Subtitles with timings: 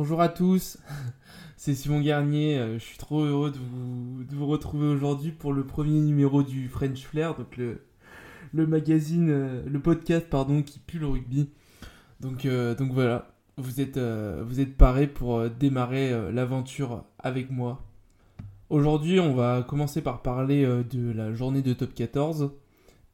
[0.00, 0.78] Bonjour à tous,
[1.58, 2.56] c'est Simon Garnier.
[2.58, 3.58] euh, Je suis trop heureux de
[4.34, 7.76] vous, retrouver aujourd'hui pour le premier numéro du French Flair, donc le,
[8.66, 11.50] magazine, euh, le podcast pardon, qui pue le rugby.
[12.20, 17.82] Donc, euh, donc voilà, vous êtes, vous êtes parés pour démarrer l'aventure avec moi.
[18.70, 22.52] Aujourd'hui, on va commencer par parler de la journée de top 14.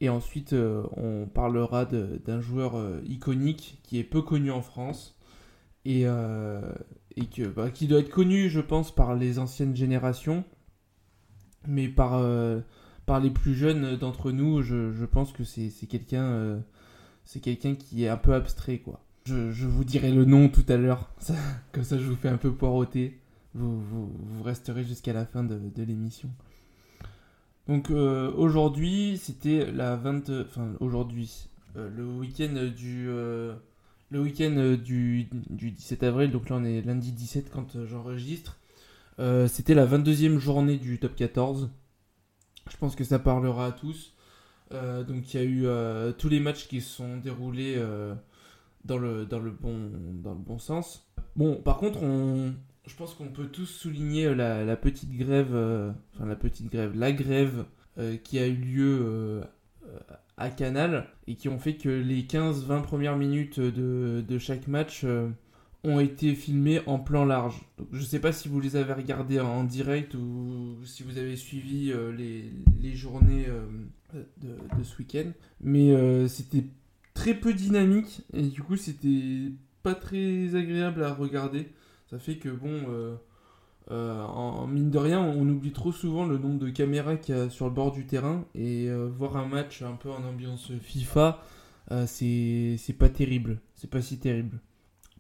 [0.01, 0.55] Et ensuite,
[0.97, 5.16] on parlera d'un joueur iconique qui est peu connu en France
[5.87, 6.61] et, euh,
[7.17, 10.45] et que, bah, qui doit être connu, je pense, par les anciennes générations,
[11.67, 12.61] mais par, euh,
[13.07, 16.59] par les plus jeunes d'entre nous, je, je pense que c'est quelqu'un euh,
[17.25, 19.01] c'est quelqu'un qui est un peu abstrait, quoi.
[19.25, 21.11] Je, je vous dirai le nom tout à l'heure,
[21.73, 23.21] comme ça je vous fais un peu poireauter.
[23.55, 26.29] Vous, vous, resterez jusqu'à la fin de, de l'émission.
[27.69, 30.29] Donc aujourd'hui, c'était la 20...
[30.43, 33.09] Enfin, aujourd'hui, le week-end du...
[34.13, 37.87] euh, le week-end du, du 17 avril, donc là on est lundi 17 quand euh,
[37.87, 38.59] j'enregistre.
[39.19, 41.71] Euh, c'était la 22e journée du top 14.
[42.71, 44.15] Je pense que ça parlera à tous.
[44.73, 48.15] Euh, donc il y a eu euh, tous les matchs qui se sont déroulés euh,
[48.85, 51.09] dans, le, bon, sens.
[51.37, 52.55] Bon, par contre, on,
[52.87, 56.97] je pense qu'on peut tous souligner la, la petite grève, euh, enfin la petite grève,
[56.97, 57.65] la grève
[57.99, 59.45] euh, qui a eu lieu euh, euh,
[60.37, 65.03] à Canal et qui ont fait que les 15-20 premières minutes de, de chaque match
[65.05, 65.29] euh,
[65.87, 67.63] ont été filmées en plan large.
[67.79, 71.37] Donc, je sais pas si vous les avez regardés en direct ou si vous avez
[71.37, 75.31] suivi euh, les, les journées euh, de, ce week-end,
[75.61, 76.65] mais euh, c'était
[77.15, 79.53] très peu dynamique et du coup c'était
[79.83, 81.69] pas très agréable à regarder.
[82.11, 83.19] Ça fait que bon,
[83.91, 87.39] euh, en, mine de rien, on oublie trop souvent le nombre de caméras qu'il y
[87.39, 90.73] a sur le bord du terrain et euh, voir un match un peu en ambiance
[90.81, 91.41] FIFA,
[91.93, 94.59] euh, c'est pas terrible, c'est pas si terrible.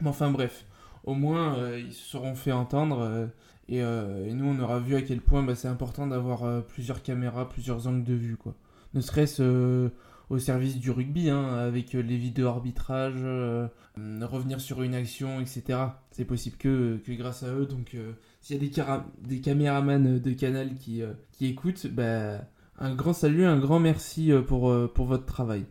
[0.00, 0.66] Mais enfin bref,
[1.04, 3.30] au moins euh, ils se seront fait entendre
[3.68, 7.48] et, et nous on aura vu à quel point bah, c'est important d'avoir plusieurs caméras,
[7.48, 8.54] plusieurs angles de vue quoi.
[8.94, 9.90] Ne serait-ce
[10.28, 14.94] au service du rugby, hein, avec euh, les vidéos arbitrage, euh, euh, revenir sur une
[14.94, 15.78] action, etc.
[16.10, 17.66] C'est possible que, que grâce à eux.
[17.66, 17.96] Donc,
[18.40, 22.40] s'il y a des, des caméramans de Canal qui, qui écoutent, bah,
[22.78, 25.64] un grand salut, un grand merci pour, pour votre travail.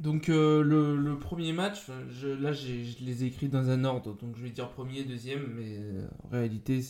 [0.00, 4.50] Donc, le, premier match, là, je les ai écrits dans un ordre, donc je vais
[4.50, 5.78] dire premier, deuxième, mais
[6.24, 6.80] en réalité,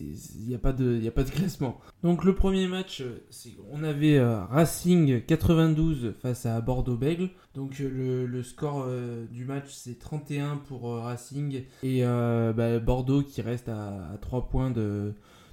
[0.00, 1.78] il n'y a, pas de- il y a pas de classement.
[2.02, 3.22] Donc, le premier match, euh,
[3.70, 7.30] on avait euh, Racing 92 face à Bordeaux-Bègle.
[7.54, 8.86] Donc, euh, le, score
[9.30, 14.72] du match, c'est 31 pour Racing et bah, Bordeaux qui reste à, à 3 points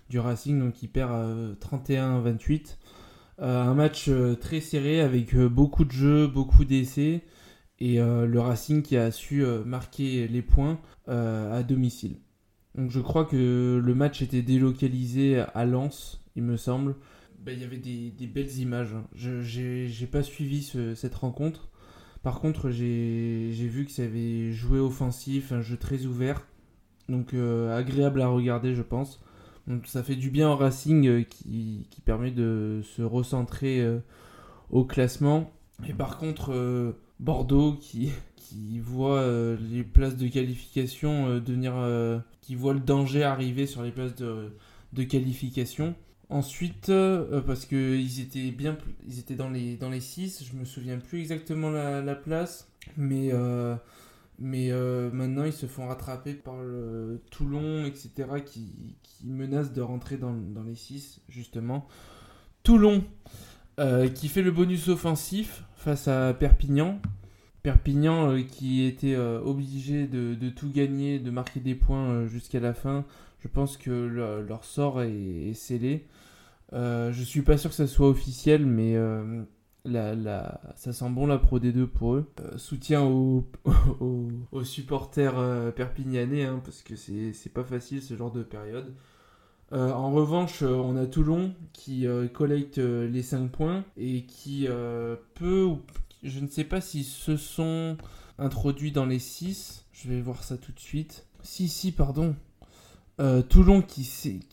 [0.09, 2.78] du Racing, donc qui perd euh, 31-28.
[3.40, 4.09] Euh, un match
[4.40, 7.24] très serré avec beaucoup de jeux, beaucoup d'essais
[7.79, 12.16] et le Racing qui a su marquer les points à domicile.
[12.78, 16.96] Donc je crois que le match était délocalisé à Lens, il me semble.
[17.44, 18.94] Ben, Il y avait des, belles images.
[18.94, 19.06] hein.
[19.16, 21.70] Je j'ai pas suivi ce- cette rencontre.
[22.24, 26.46] Par contre, j'ai vu que ça avait joué offensif, un jeu très ouvert.
[27.10, 29.22] Donc euh, agréable à regarder, je pense.
[29.68, 34.00] Donc ça fait du bien au Racing euh, qui, qui permet de se recentrer euh,
[34.70, 35.52] au classement.
[35.88, 36.52] Et par contre,
[37.19, 41.73] Bordeaux qui, qui voit euh, les places de qualification euh, devenir.
[41.75, 44.53] euh, qui voit le danger arriver sur les places de,
[44.94, 45.95] de qualification.
[46.29, 46.91] Ensuite,
[47.45, 51.22] parce qu'ils étaient bien, ils étaient dans les dans les 6, je me souviens plus
[51.22, 53.31] exactement la, la place, mais
[54.38, 54.69] mais
[55.13, 58.11] maintenant ils se font rattraper par le Toulon, etc.,
[58.45, 61.88] qui, qui de rentrer dans, dans les 6 justement.
[62.61, 63.05] Toulon,
[64.13, 67.00] qui fait le bonus offensif face à Perpignan.
[67.64, 72.59] Perpignan euh, qui était euh, obligé de, tout gagner, de marquer des points euh, jusqu'à
[72.59, 73.06] la fin.
[73.40, 76.06] Je pense que le- leur sort est, scellé.
[76.74, 78.97] Je suis pas sûr que ça soit officiel, mais
[79.86, 82.30] ça sent bon la Pro D2 pour eux.
[82.58, 83.46] Soutien aux,
[84.64, 88.94] supporters perpignanais, hein, parce que c'est pas facile ce genre de période.
[89.73, 94.67] Euh, en revanche, euh, on a Toulon qui euh, collecte les 5 points et qui
[95.35, 95.69] peut,
[96.23, 97.97] je ne sais pas s'ils se sont
[98.37, 99.85] introduits dans les 6.
[99.91, 101.25] Je vais voir ça tout de suite.
[101.41, 102.35] Si, si, pardon.
[103.49, 104.43] Toulon qui,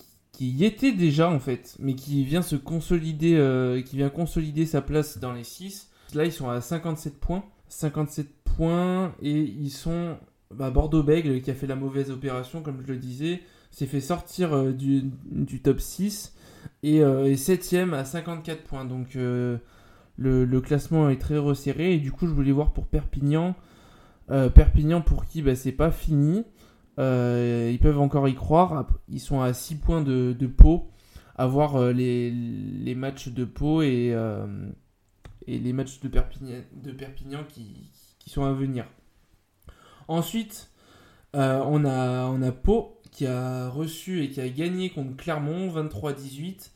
[0.41, 5.19] y était déjà en fait, mais qui vient se consolider, qui vient consolider sa place
[5.19, 5.91] dans les 6.
[6.15, 7.45] Là, ils sont à 57 points.
[7.69, 10.17] 57 points et ils sont
[10.51, 13.43] bah, Bordeaux-Bègle qui a fait la mauvaise opération, comme je le disais,
[13.75, 16.33] s'est fait sortir euh, du, du top 6
[16.85, 18.85] et euh, est 7ème à 54 points.
[18.85, 19.59] Donc euh,
[20.17, 23.55] le, classement est très resserré et du coup je voulais voir pour Perpignan.
[24.29, 25.43] Perpignan pour qui?
[25.43, 26.45] Bah, c'est pas fini.
[26.99, 28.87] ils peuvent encore y croire.
[29.09, 30.91] Ils sont à 6 points de, de Pau.
[31.37, 34.17] À voir les, les, matchs de Pau et,
[35.47, 38.87] et les matchs de Perpignan, de Perpignan qui, qui sont à venir.
[40.09, 40.71] Ensuite,
[41.35, 46.73] on, a, on a Pau qui a reçu et qui a gagné contre Clermont 23-18.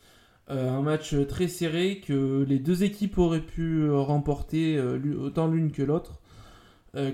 [0.50, 5.48] Euh, un match très serré que les deux équipes auraient pu euh, remporter euh, autant
[5.48, 6.20] l'une que l'autre.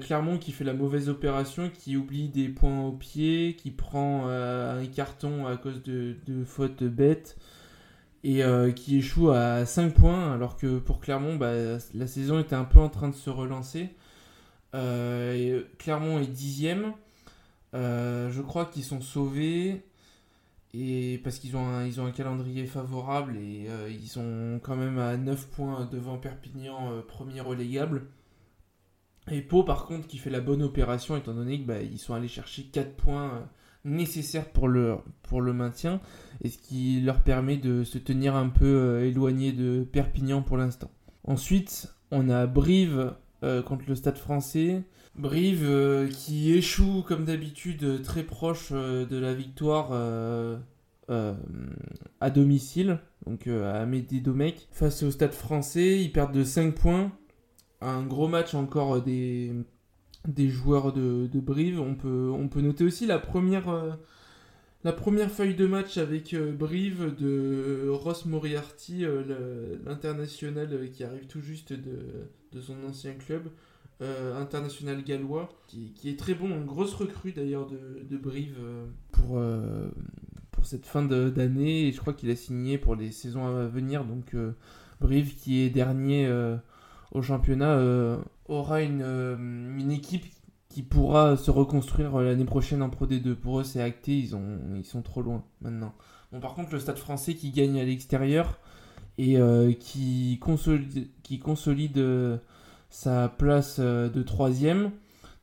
[0.00, 4.86] Clermont qui fait la mauvaise opération, qui oublie des points au pied, qui prend un
[4.86, 6.16] carton à cause de,
[6.46, 7.36] fautes bêtes
[8.22, 8.42] et
[8.74, 11.52] qui échoue à 5 points alors que pour Clermont bah,
[11.92, 13.90] la saison était un peu en train de se relancer.
[14.72, 16.94] Clermont est dixième.
[17.74, 19.84] Je crois qu'ils sont sauvés
[20.76, 25.46] et parce qu'ils ont, un, calendrier favorable et euh, ils sont quand même à 9
[25.50, 28.08] points devant Perpignan, euh, premier relégable.
[29.30, 32.28] Et Pau, par contre, qui fait la bonne opération, étant donné qu'ils bah, sont allés
[32.28, 33.40] chercher 4 points euh,
[33.84, 36.00] nécessaires pour le, pour le maintien,
[36.42, 40.90] et ce qui leur permet de se tenir un peu éloigné de Perpignan pour l'instant.
[41.22, 43.14] Ensuite, on a Brive
[43.66, 44.82] contre le Stade français.
[45.16, 50.58] Brive euh, qui échoue comme d'habitude très proche euh, de la victoire euh,
[52.20, 56.00] à domicile, donc à Médédomec, face au stade français.
[56.00, 57.12] Ils perdent de 5 points.
[57.80, 59.52] Un gros match encore des,
[60.48, 61.78] joueurs de, Brive.
[61.80, 63.98] On peut, noter aussi la première,
[65.28, 69.04] feuille de match avec Brive de Ross Moriarty,
[69.84, 73.50] l'international qui arrive tout juste de, de son ancien club.
[74.02, 79.38] Euh, international gallois, qui, est très bon, une grosse recrue d'ailleurs de, Brive euh, pour,
[79.38, 79.88] euh,
[80.50, 84.04] pour cette fin d'année, et je crois qu'il a signé pour les saisons à venir,
[84.04, 84.34] donc
[85.00, 86.28] Brive qui est dernier
[87.12, 87.80] au championnat
[88.46, 89.02] aura une,
[89.78, 90.24] une équipe
[90.68, 93.36] qui pourra se reconstruire l'année prochaine en Pro D2.
[93.36, 95.94] Pour eux, c'est acté, ils, ont, ils sont trop loin maintenant.
[96.32, 98.58] Bon, par contre, le stade français qui gagne à l'extérieur
[99.18, 99.38] et
[99.78, 102.40] qui consolide, qui consolide
[102.94, 104.92] sa place euh, de troisième.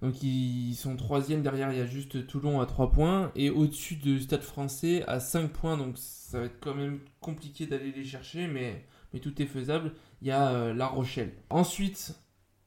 [0.01, 3.97] Donc ils sont troisième, derrière il y a juste Toulon à 3 points, et au-dessus
[3.97, 8.05] du Stade français à 5 points, donc ça va être quand même compliqué d'aller les
[8.05, 8.83] chercher, mais,
[9.13, 11.33] mais tout est faisable, il y a euh, La Rochelle.
[11.51, 12.15] Ensuite,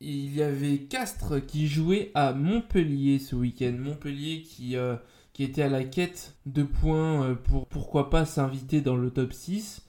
[0.00, 3.74] il y avait Castres qui jouait à Montpellier ce week-end.
[3.76, 4.94] Montpellier qui, euh,
[5.32, 9.83] qui était à la quête de points pour pourquoi pas s'inviter dans le top 6.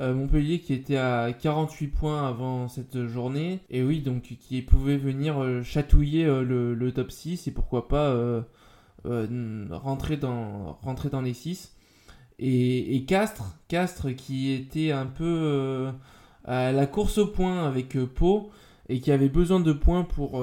[0.00, 3.60] Euh, Montpellier qui était à 48 points avant cette journée.
[3.70, 8.44] Et oui, donc qui pouvait venir euh, chatouiller euh, le, top 6 et pourquoi pas
[9.04, 11.76] rentrer, dans, rentrer les 6.
[12.38, 15.90] Et, Castres, Castres qui était un peu
[16.44, 18.50] à la course au point avec Pau
[18.88, 20.42] et qui avait besoin de points pour,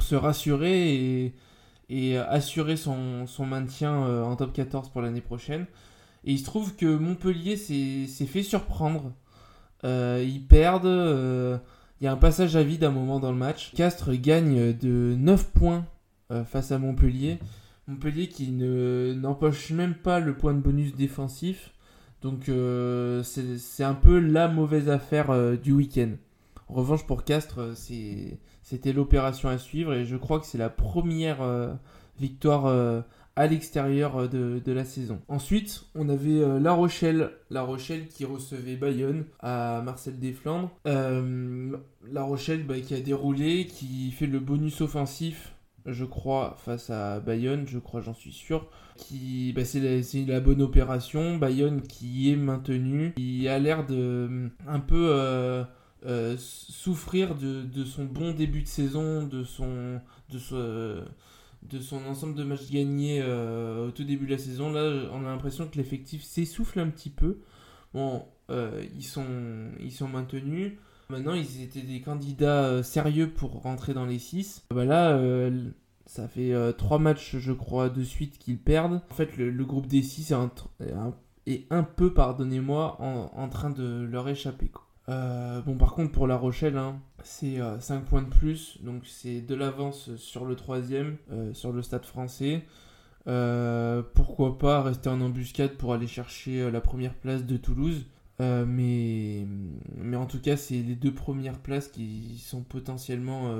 [0.00, 1.32] se rassurer
[1.90, 5.66] et, assurer son, son maintien en top 14 pour l'année prochaine.
[6.26, 9.12] Et il se trouve que Montpellier s'est fait surprendre.
[9.84, 10.86] Euh, ils perdent.
[10.86, 11.56] Euh,
[12.00, 13.72] il y a un passage à vide à un moment dans le match.
[13.74, 15.86] Castres gagne de 9 points
[16.32, 17.38] euh, face à Montpellier.
[17.86, 21.70] Montpellier qui n'empoche même pas le point de bonus défensif.
[22.22, 22.50] Donc
[23.22, 26.10] c'est un peu la mauvaise affaire du week-end.
[26.68, 27.60] En revanche pour Castres,
[28.62, 31.38] c'était l'opération à suivre et je crois que c'est la première
[32.18, 33.04] victoire
[33.36, 35.20] à l'extérieur euh, de, la saison.
[35.28, 40.70] Ensuite, on avait euh, La Rochelle, La Rochelle qui recevait Bayonne à Marcel Desflandres.
[40.86, 41.76] Euh,
[42.10, 45.52] la Rochelle bah, qui a déroulé, qui fait le bonus offensif
[45.88, 48.66] je crois, face à Bayonne, je crois, j'en suis sûr.
[48.96, 51.36] Qui, bah, c'est la, bonne opération.
[51.36, 55.64] Bayonne qui est maintenu, qui a l'air de un peu
[56.38, 61.04] souffrir de, son bon début de saison, de son, de son,
[61.70, 64.72] de son ensemble de matchs gagnés euh, au tout début de la saison.
[64.72, 67.38] Là, on a l'impression que l'effectif s'essouffle un petit peu.
[67.94, 70.72] Bon, euh, ils, sont, ils sont maintenus.
[71.08, 74.66] Maintenant, ils étaient des candidats euh, sérieux pour rentrer dans les 6.
[74.70, 75.20] Bah là,
[76.06, 79.00] ça fait 3 matchs, je crois, de suite qu'ils perdent.
[79.10, 80.32] En fait, le, groupe des 6
[81.46, 84.70] est un, peu, pardonnez-moi, en, train de leur échapper.
[85.08, 88.78] Euh, bon, par contre, pour La Rochelle, hein, c'est 5 euh, points de plus.
[88.82, 92.64] Donc, c'est de l'avance sur le troisième, euh, sur le stade français.
[94.14, 98.06] pourquoi pas rester en embuscade pour aller chercher la première place de Toulouse.
[98.40, 99.46] mais,
[99.96, 103.52] mais en tout cas, c'est les deux premières places qui sont potentiellement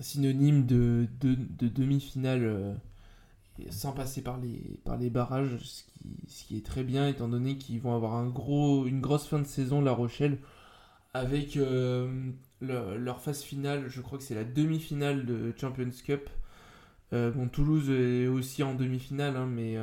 [0.00, 2.76] synonymes de, de, demi-finale
[3.70, 7.28] sans passer par les, par les barrages, ce qui, ce qui est très bien étant
[7.28, 10.38] donné qu'ils vont avoir un gros, une grosse fin de saison, La Rochelle
[11.14, 16.28] avec euh, leur phase finale, je crois que c'est la demi-finale de Champions Cup,
[17.12, 19.76] bon, Toulouse est aussi en demi-finale, hein, mais,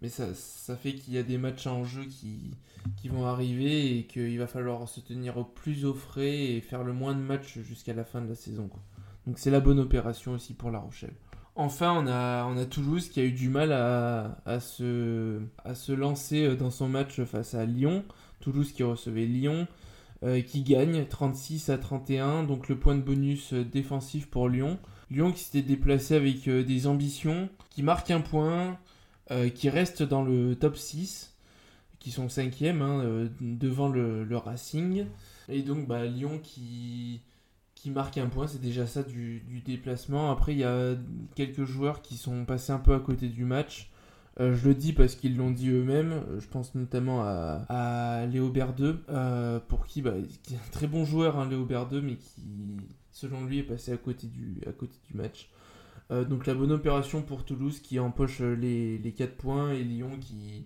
[0.00, 2.56] mais ça, fait qu'il y a des matchs en jeu qui,
[2.96, 6.84] qui vont arriver et qu'il va falloir se tenir au plus au frais et faire
[6.84, 8.70] le moins de matchs jusqu'à la fin de la saison.
[9.26, 11.14] Donc c'est la bonne opération aussi pour La Rochelle.
[11.54, 15.74] Enfin, on a, on a Toulouse qui a eu du mal à, à, se, à
[15.74, 18.04] se lancer dans son match face à Lyon.
[18.40, 19.64] Toulouse qui recevait Lyon, euh,
[20.46, 24.78] qui gagne 36 à 31, donc le point de bonus euh, défensif pour Lyon.
[25.10, 28.78] Lyon qui s'était déplacé avec euh, des ambitions, qui marque un point,
[29.54, 31.34] qui reste dans le top 6,
[31.98, 35.06] qui sont 5e hein, devant le, Racing.
[35.48, 37.22] Et donc bah, Lyon qui
[37.86, 40.30] marque un point, c'est déjà ça du, déplacement.
[40.30, 40.96] Après, il y a
[41.34, 43.91] quelques joueurs qui sont passés un peu à côté du match.
[44.40, 46.22] Euh, je le dis parce qu'ils l'ont dit eux-mêmes.
[46.38, 51.38] Je pense notamment à, Léo Berdeux, euh, pour qui, bah, est un très bon joueur,
[51.38, 52.42] hein, Léo Berdeux, mais qui,
[53.10, 54.60] selon lui, est passé à côté du,
[55.14, 55.48] match.
[56.10, 59.82] Euh, donc la bonne opération pour Toulouse qui empoche euh, les, les 4 points et
[59.82, 60.10] Lyon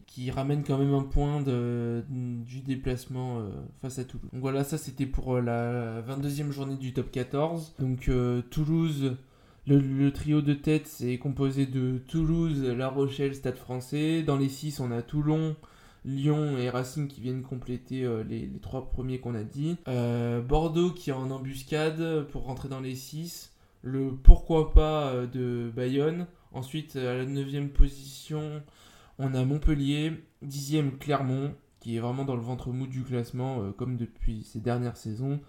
[0.06, 4.28] qui, ramène quand même un point du déplacement euh, face à Toulouse.
[4.32, 7.75] Donc voilà, ça c'était pour la 22e journée du top 14.
[7.78, 8.11] Donc
[8.50, 9.16] Toulouse,
[9.66, 14.23] le, trio de tête c'est composé de Toulouse, La Rochelle, Stade français.
[14.23, 15.56] Dans les 6 on a Toulon.
[16.04, 19.76] Lyon et Racing qui viennent compléter les, les, trois premiers qu'on a dit.
[20.49, 23.56] Bordeaux qui est en embuscade pour rentrer dans les 6
[23.87, 26.26] le pourquoi pas euh, de Bayonne.
[26.52, 28.62] Ensuite, à la 9 position,
[29.18, 33.70] on a Montpellier, 10 Clermont, qui est vraiment dans le ventre mou du classement, euh,
[33.70, 35.40] comme depuis ces dernières saisons.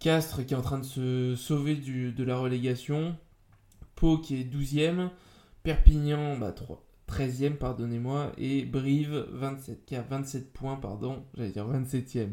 [0.00, 3.16] Castres qui est en train de se sauver de la relégation.
[3.98, 5.10] Pau qui est 12e.
[5.64, 6.54] Perpignan, bah,
[7.08, 8.32] 13e, pardonnez-moi.
[8.38, 12.28] Et Brive, 27, qui a 27 points, pardon, j'allais dire 27e,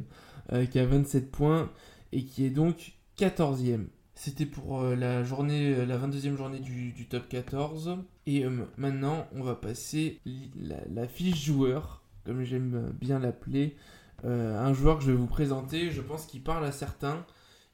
[0.54, 1.72] euh, qui a 27 points
[2.12, 3.88] et qui est donc 14e.
[4.14, 7.98] C'était pour euh, la journée, euh, la 22e journée du, top 14.
[8.28, 8.46] Et
[8.78, 10.20] maintenant, on va passer
[10.56, 13.76] la, fiche joueur, comme j'aime bien l'appeler.
[14.24, 17.24] un joueur que je vais vous présenter, je pense qu'il parle à certains.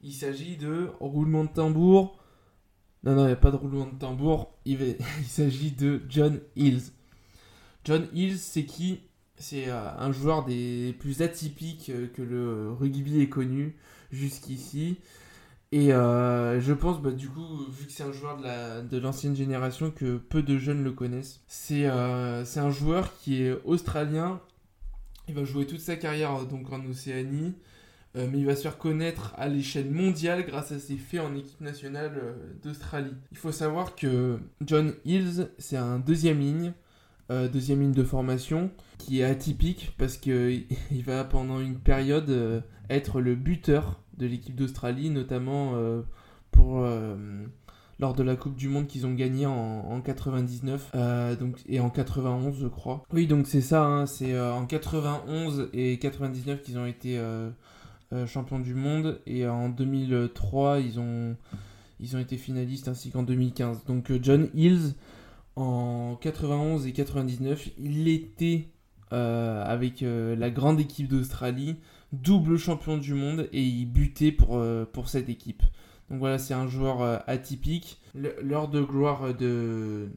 [0.02, 2.21] Il s'agit de roulement de tambour.
[3.04, 4.54] Non, non, il n'y a pas de roulement de tambour.
[4.64, 6.92] Il, s'agit de John Hills.
[7.84, 9.00] John Hills, c'est qui?
[9.36, 13.76] C'est un joueur des plus atypiques que le rugby ait connu
[14.12, 14.98] jusqu'ici.
[15.72, 19.90] Et euh, je pense, bah, du coup, vu que c'est un joueur de l'ancienne génération,
[19.90, 21.40] que peu de jeunes le connaissent.
[21.70, 24.40] Euh, c'est un joueur qui est australien.
[25.28, 27.54] Il va jouer toute sa carrière euh, donc en Océanie.
[28.14, 31.60] Mais il va se faire connaître à l'échelle mondiale grâce à ses faits en équipe
[31.60, 33.14] nationale d'Australie.
[33.30, 36.72] Il faut savoir que John Hills, c'est un deuxième ligne.
[37.30, 40.66] deuxième ligne de formation qui est atypique parce qu'il
[41.06, 46.02] va pendant une période être le buteur de l'équipe d'Australie, notamment euh,
[46.50, 47.16] pour euh,
[47.98, 51.90] lors de la Coupe du Monde qu'ils ont gagné en, 99 euh, donc, et en
[51.90, 53.04] 91 je crois.
[53.12, 57.20] Oui donc c'est ça, hein, c'est en 91 et 99 qu'ils ont été
[58.26, 61.36] champions du monde et en 2003 ils ont,
[62.00, 63.84] ils ont été finalistes ainsi qu'en 2015.
[63.86, 64.94] Donc John Hills
[65.56, 68.68] en 91 et 99 il était
[69.10, 71.76] avec la grande équipe d'Australie
[72.12, 75.62] double champion du monde et il butait pour, euh, cette équipe.
[76.10, 78.00] Donc voilà, c'est un joueur euh, atypique.
[78.14, 80.10] L'heure de gloire de,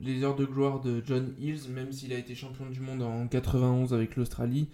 [0.00, 3.26] les heures de gloire de John Hills, même s'il a été champion du monde en
[3.28, 4.68] 91 avec l'Australie,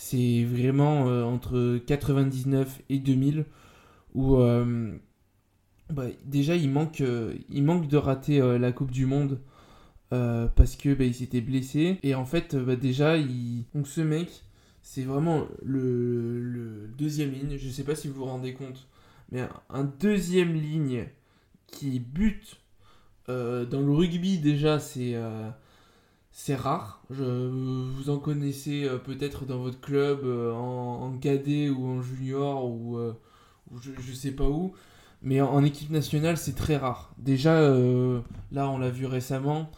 [0.00, 3.44] c'est vraiment euh, entre 99 et 2000
[4.14, 4.38] où
[5.90, 7.02] bah, déjà il manque,
[7.48, 9.40] il manque de rater la Coupe du Monde
[10.08, 13.66] parce que bah, il s'était blessé et en fait bah, déjà il...
[13.74, 14.42] donc ce mec
[14.82, 17.56] c'est vraiment le, deuxième ligne.
[17.58, 18.88] Je ne sais pas si vous vous rendez compte,
[19.30, 21.06] mais un, deuxième ligne
[21.66, 22.56] qui bute
[23.28, 25.50] euh, dans le rugby déjà, c'est euh,
[26.32, 27.02] c'est rare.
[27.10, 32.98] Je, vous en connaissez euh, peut-être dans votre club en, cadet ou en junior ou,
[33.80, 34.72] je, ne sais pas où.
[35.22, 37.12] Mais en, équipe nationale, c'est très rare.
[37.18, 37.60] Déjà,
[38.52, 39.70] là, on l'a vu récemment,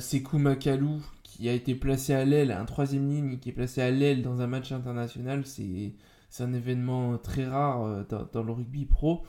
[0.00, 1.02] c'est Makalou
[1.38, 4.40] qui a été placé à l'aile, un troisième ligne qui est placé à l'aile dans
[4.40, 5.94] un match international, c'est
[6.40, 8.02] un événement très rare euh,
[8.32, 9.22] dans, le rugby pro.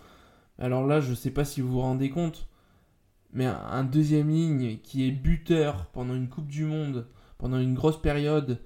[0.58, 2.48] Alors là, je ne sais pas si vous vous rendez compte,
[3.34, 7.08] mais un, deuxième ligne qui est buteur pendant une Coupe du Monde,
[7.38, 8.60] pendant une grosse période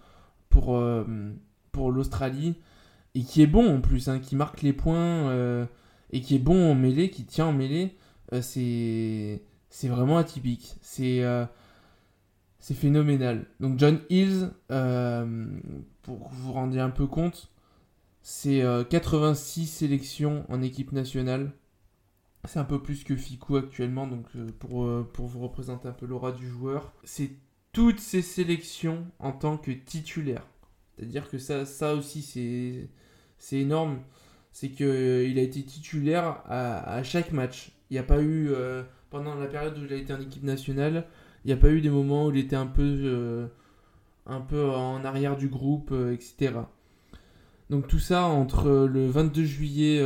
[0.50, 1.04] pour, euh,
[1.72, 2.56] pour l'Australie,
[3.16, 5.66] et qui est bon en plus, hein, qui marque les points, euh,
[6.12, 7.98] et qui est bon en mêlée, qui tient en mêlée,
[8.42, 9.40] c'est
[9.84, 10.76] vraiment atypique.
[10.82, 11.24] C'est
[12.64, 13.46] c'est phénoménal.
[13.60, 15.46] Donc John Hills, euh,
[16.02, 17.50] pour que vous vous rendiez un peu compte,
[18.22, 21.52] c'est 86 euh, sélections en équipe nationale.
[22.46, 24.26] C'est un peu plus que Ficou actuellement, donc
[24.60, 26.92] pour, pour vous représenter un peu l'aura du joueur.
[27.04, 27.32] C'est
[27.72, 30.46] toutes ses sélections en tant que titulaire.
[30.96, 32.22] C'est-à-dire que ça, ça aussi,
[33.40, 34.00] c'est, énorme.
[34.52, 37.72] C'est qu'il il a été titulaire à, chaque match.
[37.90, 38.52] Il n'y a pas eu,
[39.10, 41.08] pendant la période où il a été en équipe nationale,
[41.46, 43.50] il n'y a pas eu des moments où il était un peu
[44.26, 46.54] un peu en arrière du groupe, euh, etc.
[47.70, 50.02] Donc tout ça entre le 22 juillet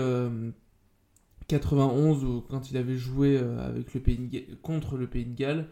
[1.48, 5.68] 91, euh, quand il avait joué euh, avec le pays contre le Pays de Galles,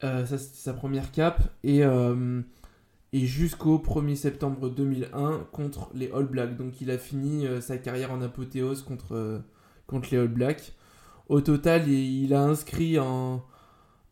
[0.00, 6.56] ça c'était sa première cape, et, et jusqu'au 1er septembre 2001 contre les All Blacks.
[6.56, 9.42] Donc il a fini sa carrière en apothéose contre,
[9.86, 10.74] contre les All Blacks.
[11.28, 13.42] Au total, il a inscrit en,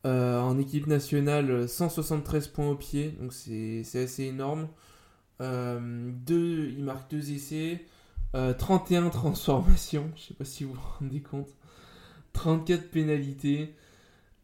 [0.07, 4.69] euh, en équipe nationale, 173 points au pied, donc c'est assez énorme.
[5.41, 7.83] Euh, deux, il marque deux essais,
[8.59, 11.49] 31 euh, transformations, je sais pas si vous vous rendez compte,
[12.33, 13.75] 34 pénalités,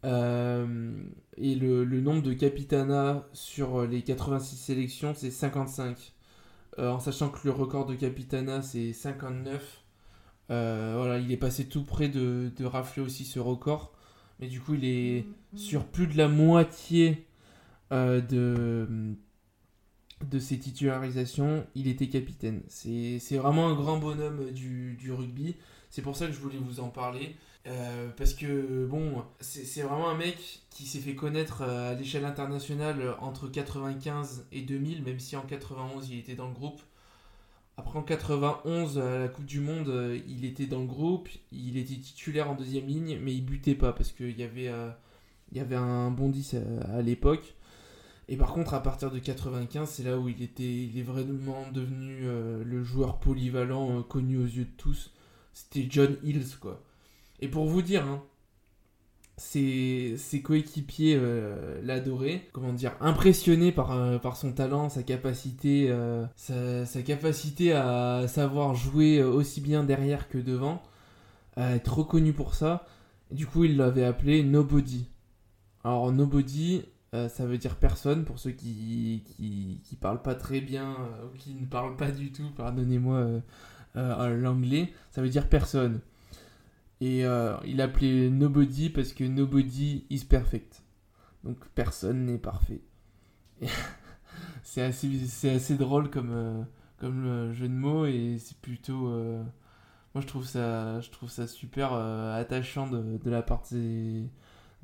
[0.04, 6.14] et le, le, nombre de capitana sur les 86 sélections, c'est 55.
[6.78, 9.82] en sachant que le record de capitana, c'est 59.
[10.48, 13.92] voilà, il est passé tout près de, de rafler aussi ce record.
[14.40, 17.26] Mais du coup, il est sur plus de la moitié
[17.92, 19.16] euh, de,
[20.24, 21.66] de ses titularisations.
[21.74, 22.62] Il était capitaine.
[22.68, 25.56] C'est vraiment un grand bonhomme du, du rugby.
[25.90, 27.36] C'est pour ça que je voulais vous en parler.
[27.66, 32.24] Euh, parce que, bon, c'est vraiment un mec qui s'est fait connaître euh, à l'échelle
[32.24, 36.80] internationale entre 95 et 2000, même si en 91 il était dans le groupe.
[37.80, 41.78] Après en 91, à la Coupe du Monde, euh, il était dans le groupe, il
[41.78, 44.90] était titulaire en deuxième ligne, mais il butait pas parce qu'il y avait, euh,
[45.52, 46.56] y avait un bon 10
[46.92, 47.54] à, l'époque.
[48.30, 51.70] Et par contre, à partir de 95, c'est là où il était, il est vraiment
[51.72, 55.12] devenu euh, le joueur polyvalent connu aux yeux de tous.
[55.52, 56.82] C'était John Hills, quoi.
[57.40, 58.22] Et pour vous dire, hein,
[59.40, 66.26] ses, coéquipiers euh, l'adoraient, comment dire, impressionné par, euh, par son talent, sa capacité, euh,
[66.36, 70.82] sa, capacité à savoir jouer aussi bien derrière que devant,
[71.56, 72.86] à être reconnu pour ça.
[73.30, 75.06] du coup, il l'avait appelé Nobody.
[75.84, 80.96] Alors, Nobody, ça veut dire personne pour ceux qui, qui, qui parlent pas très bien
[81.24, 83.42] ou qui ne parlent pas du tout, pardonnez-moi
[83.94, 86.00] l'anglais, ça veut dire personne.
[87.00, 90.82] Et euh, il appelait Nobody parce que Nobody is perfect.
[91.44, 92.82] Donc personne n'est parfait.
[94.62, 96.62] c'est assez, assez drôle comme, euh,
[96.98, 99.08] comme jeu de mots et c'est plutôt.
[99.08, 99.42] Euh,
[100.14, 104.28] moi je trouve ça, je trouve ça super attachant de, de, la part de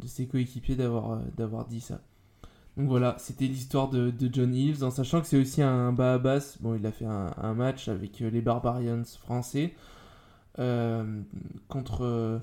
[0.07, 2.01] ses, coéquipiers d'avoir dit ça.
[2.77, 6.59] Donc voilà, c'était l'histoire de, John Hills, en sachant que c'est aussi un bas basse.
[6.61, 9.75] Bon, il a fait un, match avec les Barbarians français.
[10.59, 11.23] Euh,
[11.69, 12.43] contre,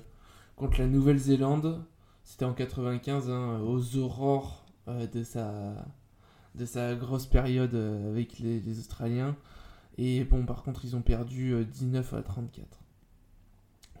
[0.56, 1.84] contre la Nouvelle-Zélande.
[2.24, 9.36] C'était en 95, hein, aux aurores euh, de, sa, grosse période euh, avec les, Australiens.
[9.98, 12.66] Et bon, par contre, ils ont perdu 19 à 34.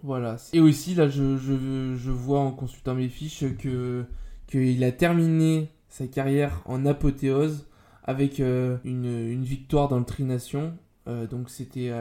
[0.02, 0.36] Voilà.
[0.52, 4.04] Et aussi, là, je vois en consultant mes fiches que
[4.46, 7.68] qu'il a terminé sa carrière en apothéose
[8.02, 10.76] avec une, une, victoire dans le Tri-Nation
[11.06, 11.92] euh, donc c'était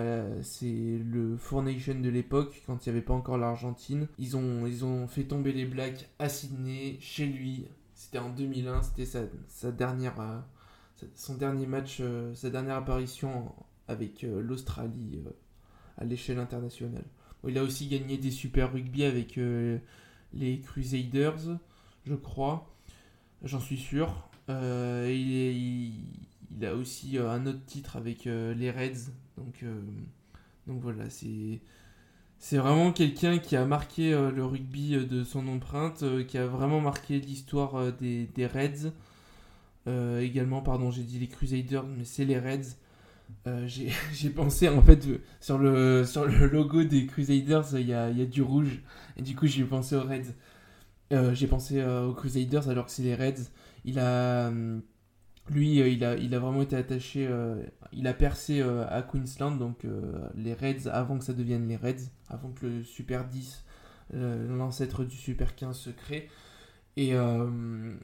[0.42, 4.08] c'est le Four Nation de l'époque quand il n'y avait pas encore l'Argentine.
[4.18, 7.68] Ils ont, ils ont fait tomber les Blacks à Sydney, chez lui.
[7.94, 10.40] C'était en 2001, c'était sa, sa, dernière, euh,
[11.14, 13.54] son dernier match, euh, sa dernière apparition
[13.88, 15.22] avec l'Australie
[16.00, 17.06] à l'échelle internationale.
[17.48, 19.38] il a aussi gagné des Super Rugby avec
[20.34, 21.60] les Crusaders,
[22.06, 22.73] je crois.
[23.44, 24.30] J'en suis sûr.
[24.50, 25.92] il,
[26.58, 29.12] il a aussi euh, un autre titre avec euh, les Reds.
[29.38, 29.82] Donc, euh,
[30.68, 31.60] donc voilà, c'est.
[32.40, 37.18] C'est vraiment quelqu'un qui a marqué le rugby de son empreinte, qui a vraiment marqué
[37.18, 38.92] l'histoire des, des, Reds.
[40.22, 42.76] également, pardon, j'ai dit les Crusaders, mais c'est les Reds.
[43.66, 45.08] j'ai pensé en fait
[45.40, 48.82] sur le, sur le logo des Crusaders, il y a, y a, du rouge.
[49.16, 50.34] Et du coup, j'ai pensé aux Reds.
[51.34, 53.50] J'ai pensé aux Crusaders alors que c'est les Reds.
[53.86, 54.48] Il a.
[54.48, 54.82] Hum,
[55.50, 59.02] lui, euh, il, a, il a vraiment été attaché, euh, il a percé euh, à
[59.02, 59.86] Queensland, donc
[60.36, 63.64] les Reds, avant que ça devienne les Reds, avant que le Super 10,
[64.14, 66.30] l'ancêtre du Super 15, se crée.
[66.96, 67.14] Et,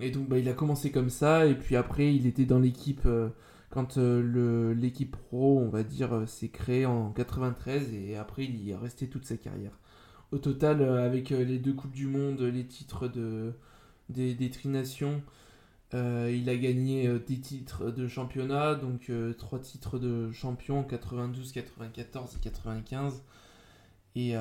[0.01, 3.07] et donc, bah, il a commencé comme ça, et puis après, il était dans l'équipe
[3.69, 8.75] quand l'équipe pro, on va dire, s'est créée en 93, et après, il y est
[8.75, 9.77] resté toute sa carrière.
[10.31, 13.53] Au total, avec les deux Coupes du Monde, les titres de,
[14.09, 15.23] des, des Trinations,
[15.95, 20.83] euh, il a gagné euh, des titres de championnat, donc euh, trois titres de champion
[20.83, 23.23] 92, 94 et 95.
[24.15, 24.33] Et,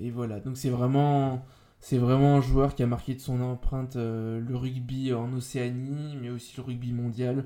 [0.00, 1.42] et voilà, donc c'est vraiment
[1.82, 6.62] un joueur qui a marqué de son empreinte le rugby en Océanie, mais aussi le
[6.62, 7.44] rugby mondial.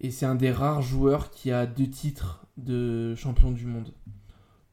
[0.00, 3.92] Et c'est un des rares joueurs qui a deux titres de champion du monde.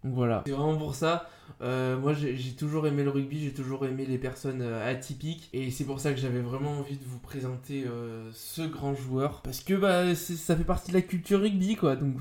[0.04, 0.44] Donc voilà.
[0.46, 1.28] C'est vraiment pour ça.
[1.62, 5.50] Euh, moi, j'ai toujours aimé le rugby, j'ai toujours aimé les personnes euh, atypiques.
[5.54, 9.42] Et c'est pour ça que j'avais vraiment envie de vous présenter euh, ce grand joueur.
[9.42, 11.96] Parce que bah, ça fait partie de la culture rugby, quoi.
[11.96, 12.16] Donc,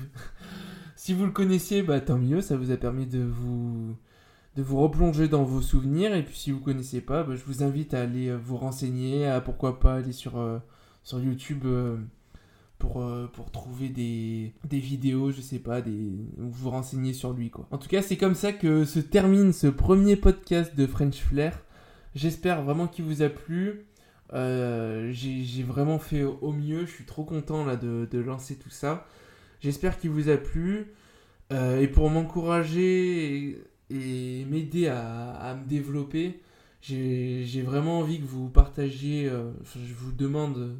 [0.95, 2.41] si vous le connaissiez, bah, tant mieux.
[2.41, 3.95] Ça vous a permis de vous,
[4.55, 6.13] de vous replonger dans vos souvenirs.
[6.15, 9.25] Et puis, si vous ne connaissez pas, bah, je vous invite à aller vous renseigner,
[9.25, 10.33] à pourquoi pas aller sur,
[11.03, 11.65] sur YouTube
[12.81, 17.51] pour, euh, pour trouver des, vidéos, je sais pas, des, vous renseigner sur lui.
[17.69, 21.63] En tout cas, c'est comme ça que se termine ce premier podcast de French Flair.
[22.15, 23.85] J'espère vraiment qu'il vous a plu.
[24.33, 26.87] Euh, j'ai vraiment fait au mieux.
[26.87, 29.05] Je suis trop content de, lancer tout ça.
[29.59, 30.87] J'espère qu'il vous a plu.
[31.53, 33.59] Euh, et pour m'encourager
[33.91, 36.41] et, m'aider à, me développer,
[36.81, 39.29] j'ai vraiment envie que vous partagiez.
[39.29, 40.79] je vous demande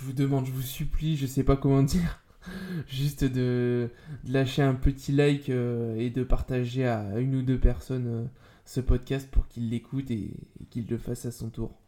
[0.00, 2.22] je vous demande, je vous supplie, je sais pas comment dire,
[2.88, 3.90] juste de,
[4.26, 8.24] lâcher un petit like euh, et de partager à une ou deux personnes euh,
[8.64, 11.78] ce podcast pour qu'ils l'écoutent et, et qu'ils le fassent à son tour.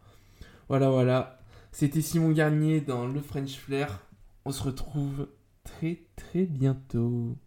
[0.69, 1.39] Voilà, voilà.
[1.71, 4.01] C'était Simon Garnier dans le French Flair.
[4.45, 5.29] On se retrouve
[5.65, 7.39] très très bientôt.